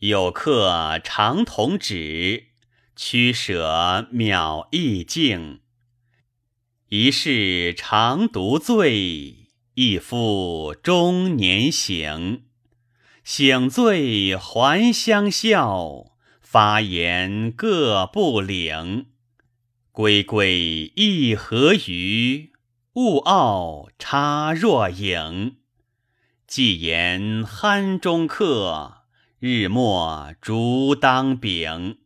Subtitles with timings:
[0.00, 2.48] 有客长同止，
[2.94, 5.60] 驱舍渺意境。
[6.90, 12.44] 一世长独醉，一夫中年醒。
[13.24, 19.06] 醒醉还相笑，发言各不领。
[19.92, 22.52] 归归亦何余？
[22.92, 25.56] 勿傲差若影。
[26.46, 29.05] 既言酣中客，
[29.46, 31.98] 日暮竹当柄。